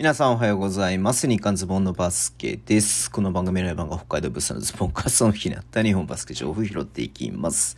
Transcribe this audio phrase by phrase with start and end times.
[0.00, 1.28] 皆さんおはようございます。
[1.28, 3.10] 日刊ズボンのバスケです。
[3.10, 7.76] この番組の番が北海道物産のズボンがその日にあった日本バスケ情報を拾っていきます。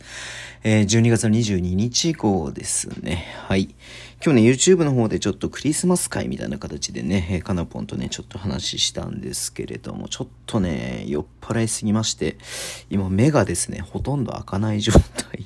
[0.63, 3.25] えー、12月の22日号ですね。
[3.49, 3.75] はい。
[4.25, 12.37] 今日ね、YouTube の方でちょっとクリスマス会みたいな形でね、えーカナポンとね、ちょっと話したんですけれども、ちょっとね、酔っ払いすぎまして、
[12.89, 15.42] 今目がですね、ほとんど開かない状態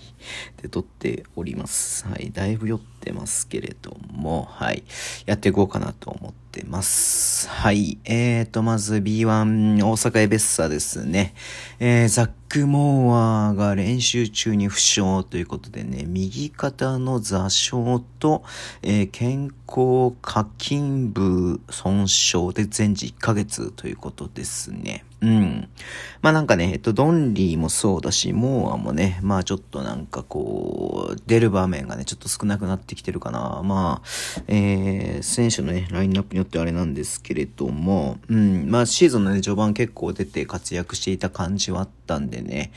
[0.62, 2.06] で撮っております。
[2.08, 2.32] はい。
[2.32, 4.84] だいぶ酔ってますけれども、はい。
[5.26, 7.50] やっていこうかなと思ってます。
[7.50, 7.98] はい。
[8.06, 11.34] えーと、まず B1 大阪エベッサですね。
[11.80, 18.44] えー、ザック・モアが練習中に負傷ということでね、右肩の座傷と、
[18.82, 25.04] えー健康課金部損傷で全治1ヶ月ということですね。
[25.20, 25.70] うん。
[26.22, 33.62] まあなんかね、えっと、ドンリーもそうだし、モーアもね、まあちょっとなんかこう、出る場面がね、ちょっと少なくなってきてるかな。
[33.64, 42.72] まあ、えー、選手のね、ラインナップによってあれなんですけれども、うん、まあシーズンのね、序盤結構出て活躍していた感じはあったんでね、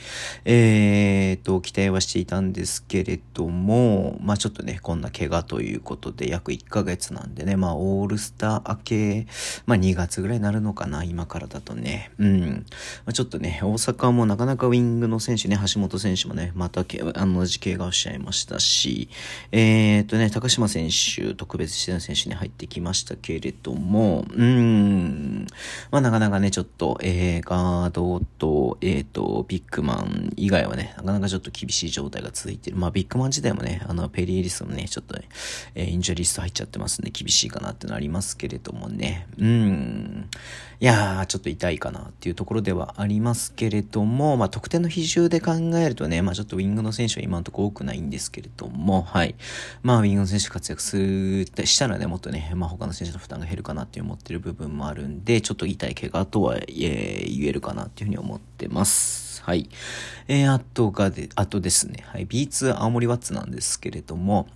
[0.45, 9.27] えーと、期待はしていたんですけれども、まあちょっとね、こんな怪我ということで、約1ヶ月なんでね、まあオールスター明け、
[9.65, 12.11] まあ2月ぐらいになるのかな、今からだとね。
[12.19, 12.65] うん。
[13.05, 19.09] まあ、ちょっとね、大阪もなかなかウィングの選手ね、橋本選手もね、またけ、あの、同じ怪我をしちゃいましたし、
[19.51, 25.47] えーとね、高島選手、特別指定の選手に入ってきましたけれども、うーん、
[25.91, 32.77] まあなかなかね、ちょっと、えー、ガードと、えーと、ビッグマン以外はね、なかなかちょっと厳しい状態が続いてる。
[32.77, 35.27] まあビッグマン自体もね、あの、ペリーリスもね、ちょっとね、
[35.75, 40.29] えーインジャリスト入っちゃってますんで、厳しいかなってのありますけれどもね、うん、
[40.79, 49.35] いやー、ちょっと痛いかなっていうところではありますけれども、まあ得点の比重で考えるとね、まあちょっとウィングの選手は今のところ多くないんですけれども、はい。
[49.83, 59.10] まあウィングの選手活躍するってしたらね、もっとね、まあ他の選手の負担が減るかなって思ってる部分もあるんで、ちょっと痛い怪我とは、え言えるかなっていうふうに思ってます。
[59.43, 59.69] はい。
[60.27, 62.27] えー、あとがで、あとですね、はい。
[62.27, 64.47] B2 青森ワッツなんですけれども、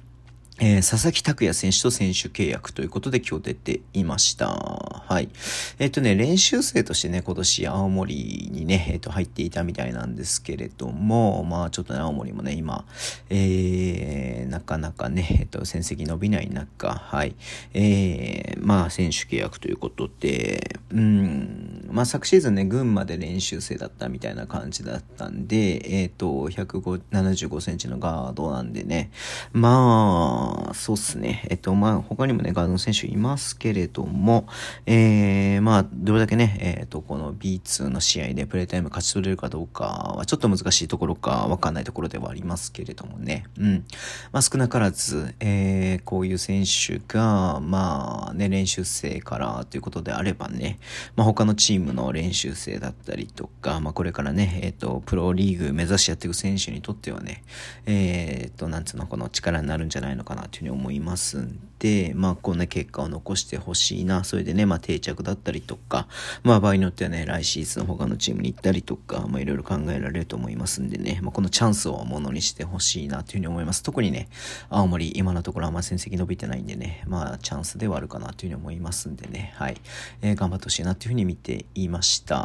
[0.60, 4.95] えー佐々木拓也選手と選手契約ということで今日出ていました。
[5.08, 5.30] はい。
[5.78, 12.86] えっ、とね、練習生としてね、今年青森にね、えっ、と、入っていたみたいなんですけれども、まあちょっとね、青森もね、今、
[13.30, 17.36] えー、なかなかね、えっ、と、戦績伸びない中、はい。
[17.74, 29.12] えー、まあ選手契約ということで、うん、まあ昨シーズンね、群馬で練習生だったみたいな感じだったんで、えっ、と、175センチのガードなんでね、
[29.54, 31.46] まあ、そうっすね。
[31.50, 34.48] えっと、まあ、他にもね、ガードの選手いますけれども、
[34.86, 43.46] え、えまあ、どれだけね、えっと、この B2 の試合でプレイタイム勝ち取れるかどうかは、ちょっと難しいところか、わかんないところではありますけれどもね。
[43.60, 43.86] うん。
[44.32, 50.80] まあ、少なからず、えー、こういう選手が、まあ、ね、練習生からということであればね、
[51.16, 57.44] まあ、他のチームの練習生だったりとか、まあ、これからね、えっと、プロリーグ目指してやっていく選手にとってはね、
[57.86, 64.24] えっと、なんつうの、この力になるんじゃないのかなというふうに思いますんで、まあ、こんな結果を残してほしいな。
[64.24, 66.08] それでね、まあ、定着だったりとか、
[66.44, 73.84] まあ、場合によってはね、来シーズン他のチームに行ったりとか、まあ、いろいろ考えられると思いますんでね、まあ、このチャンスをものにしてほしいなというふうに思います。
[73.84, 74.30] 特にね、
[74.70, 79.78] 青森、今のところあんま戦績伸びてないんでね、まあ、チャンスではあるかかなというふうに思いますんでね、はい。
[80.22, 82.38] えー頑張ってほしいなというふうに見ていました。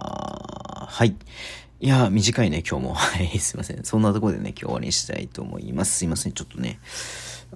[0.88, 1.14] はい。
[1.82, 2.92] いや、短いね、今日も。
[2.94, 3.82] はい、すいません。
[3.84, 5.96] そんなところでね、今日終わりにしたいと思います。
[5.96, 6.78] すいません、ちょっとね、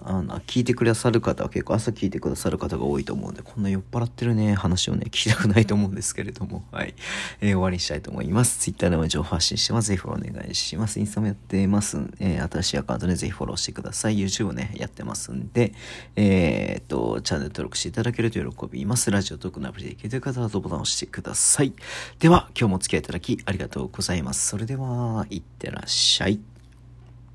[0.02, 6.94] あの、聞いてくださる方は結構朝聞いてくださる方が多いと思うんで、こんな酔っ払ってるね、話をね、聞きたくないと思うんですけれども、 はい。
[7.40, 8.58] えー終わりにしたいと思います。
[8.58, 9.88] Twitter でも情報発信してます。
[9.88, 10.98] ぜひフォローお願いします。
[10.98, 11.98] インスタもやってます。
[12.18, 14.18] えー新しいアカウントでぜひフォローしてください。
[14.18, 15.74] YouTube ね、やってますんで、
[16.16, 19.10] えーっと、チャンネル登録していただけると喜びます。
[19.10, 21.72] ラジオトークのアプリで聞いてる方はボタンを押してください。
[22.18, 24.48] では、今日もお付き合いいただきありがとうございますざいます。
[24.48, 26.53] それでは、いってらっしゃい。